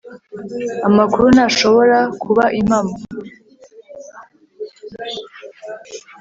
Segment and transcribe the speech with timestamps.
[0.87, 2.95] amakuru ntashobora kuba impamo